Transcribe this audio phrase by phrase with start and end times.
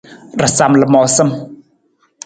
[0.41, 1.29] Rasam lamoosam.